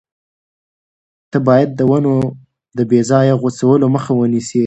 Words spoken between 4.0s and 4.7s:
ونیسې.